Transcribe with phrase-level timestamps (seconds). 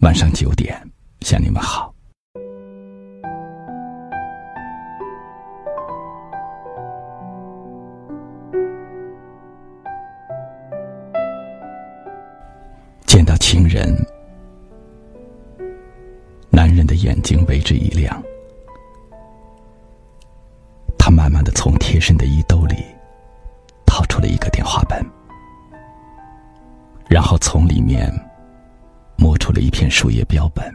[0.00, 0.74] 晚上九点
[1.20, 1.94] 向你们好。
[13.04, 13.94] 见到情人，
[16.48, 18.22] 男人的眼睛为之一亮。
[20.98, 22.76] 他慢慢的从贴身的衣兜里
[23.84, 25.04] 掏出了一个电话本，
[27.06, 28.10] 然后从里面
[29.50, 30.72] 出了一片树叶标本。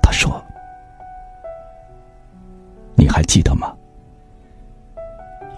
[0.00, 0.40] 他说
[2.94, 3.74] ：“你还记得吗？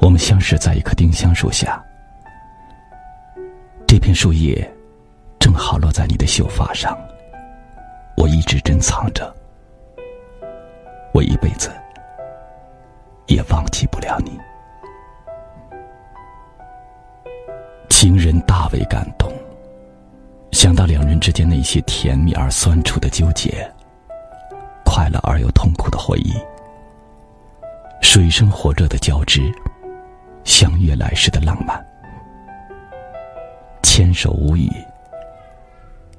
[0.00, 1.84] 我们相识在一棵丁香树下。”
[3.86, 4.66] 这片树叶
[5.38, 6.98] 正好落在你的秀发上，
[8.16, 9.30] 我一直珍藏着，
[11.12, 11.70] 我一辈子
[13.26, 14.40] 也忘记不了你。
[17.90, 19.29] 情人大为感动，
[20.60, 23.66] 想到两人之间那些甜蜜而酸楚的纠结，
[24.84, 26.34] 快乐而又痛苦的回忆，
[28.02, 29.50] 水深火热的交织，
[30.44, 31.82] 相约来时的浪漫。
[33.82, 34.70] 牵手无语，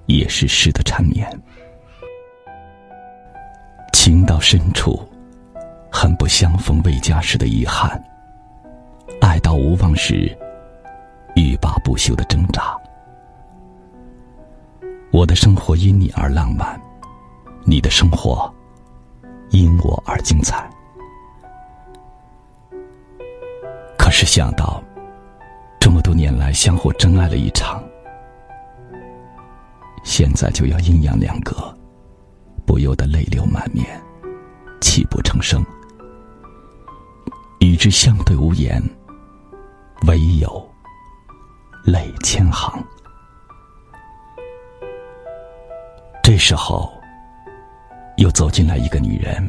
[0.08, 1.30] 也是诗的缠绵。
[3.94, 5.08] 情到深处，
[5.92, 7.96] 恨不相逢未嫁时的遗憾；
[9.22, 10.36] 爱到无望时，
[11.36, 12.76] 欲罢不休的挣扎。
[15.12, 16.80] 我的生活因你而浪漫，
[17.66, 18.52] 你的生活
[19.50, 20.70] 因我而精彩。
[23.98, 24.82] 可是想到。
[25.80, 27.84] 这么多年来，相互真爱了一场，
[30.04, 31.76] 现在就要阴阳两隔，
[32.68, 34.00] 不由得泪流满面，
[34.80, 35.66] 泣不成声，
[37.60, 38.80] 与之相对无言，
[40.06, 40.72] 唯有
[41.84, 42.82] 泪千行。
[46.32, 46.90] 这时候，
[48.16, 49.46] 又走进来一个女人，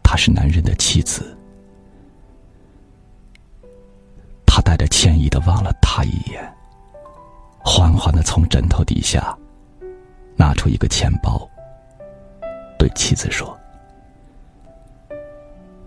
[0.00, 1.36] 她是男人的妻子。
[4.46, 6.40] 他带着歉意的望了他一眼，
[7.58, 9.36] 缓缓的从枕头底下
[10.36, 11.44] 拿出一个钱包，
[12.78, 13.58] 对妻子说：“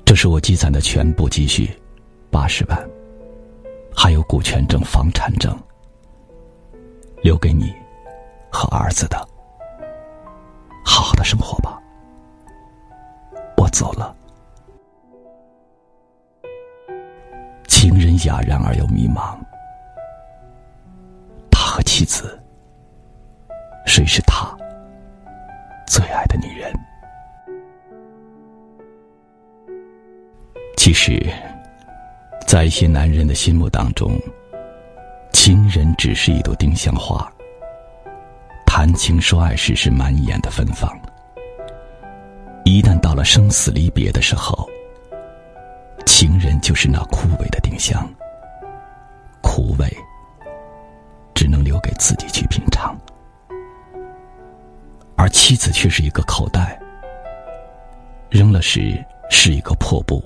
[0.03, 1.71] 这是我积攒的全部积蓄，
[2.29, 2.77] 八十万，
[3.95, 5.57] 还有股权证、房产证，
[7.21, 7.73] 留给你
[8.51, 9.25] 和儿子的。
[11.05, 11.79] 好的生活吧，
[13.57, 14.13] 我走了。”
[17.67, 19.37] 情人哑然而又迷茫，
[21.51, 22.41] 他和妻子，
[23.85, 24.57] 谁是他
[25.85, 26.73] 最爱的女人？
[30.75, 31.23] 其实，
[32.47, 34.19] 在一些男人的心目当中，
[35.31, 37.31] 情人只是一朵丁香花，
[38.77, 40.91] 谈情说爱时是满眼的芬芳，
[42.65, 44.69] 一旦到了生死离别的时候。
[46.05, 48.05] 情人就是那枯萎的丁香，
[49.41, 49.87] 苦味
[51.33, 52.93] 只能留给自己去品尝；
[55.15, 56.77] 而妻子却是一个口袋，
[58.29, 60.21] 扔了时是一个破布，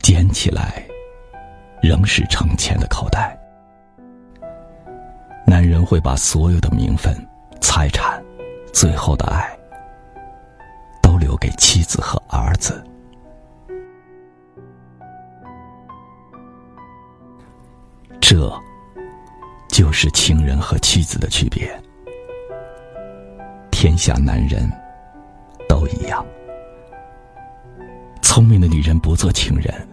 [0.00, 0.84] 捡起来
[1.80, 3.34] 仍是成钱的口袋。
[5.52, 7.14] 男人会把所有的名分、
[7.60, 8.24] 财产、
[8.72, 9.54] 最后的爱，
[11.02, 12.82] 都留给妻子和儿子。
[18.18, 18.50] 这，
[19.68, 21.70] 就是情人和妻子的区别。
[23.70, 24.72] 天下男人，
[25.68, 26.24] 都一样。
[28.22, 29.86] 聪明的女人不做情人，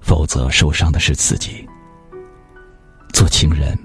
[0.00, 1.68] 否则受伤的是自己。
[3.12, 3.76] 做情人，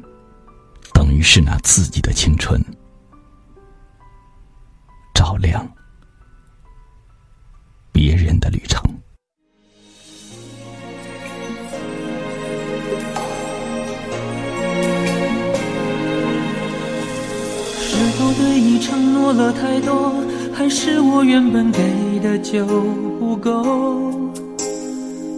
[1.19, 2.57] 于是拿自己的青春
[5.13, 5.69] 照亮
[7.91, 8.81] 别人的旅程。
[17.81, 20.23] 是否对你承诺了太多，
[20.53, 22.65] 还是我原本给的就
[23.19, 24.09] 不够？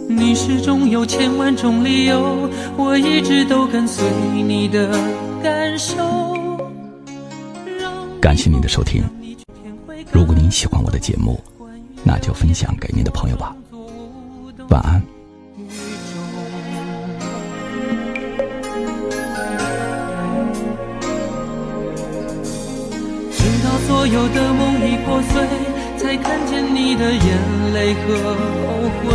[0.08, 4.04] 你始终有千万种理由，我一直都跟随
[4.46, 4.88] 你的
[5.42, 5.96] 感受。
[8.20, 9.02] 感谢您的收听，
[10.12, 11.42] 如果您喜欢我的节目，
[12.04, 13.54] 那就分享给您的朋友吧。
[14.70, 15.02] 晚安。
[23.32, 25.46] 直到所有的梦已破碎，
[25.98, 28.14] 才看见你的眼泪和
[28.62, 29.08] 后悔。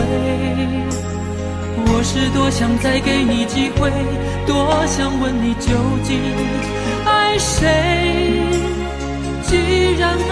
[1.79, 3.91] 我是多想再给你机会，
[4.45, 5.71] 多想问你究
[6.03, 6.19] 竟
[7.06, 8.41] 爱谁。
[9.44, 9.56] 既
[10.00, 10.31] 然爱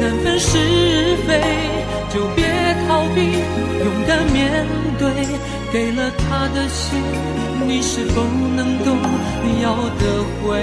[0.00, 1.40] 难分是非，
[2.14, 2.46] 就别
[2.86, 3.20] 逃避，
[3.84, 4.66] 勇敢面
[4.98, 5.10] 对。
[5.72, 7.02] 给了他的心，
[7.66, 8.22] 你是否
[8.56, 8.96] 能懂？
[9.44, 10.62] 你要的回。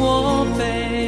[0.00, 1.07] 我飞。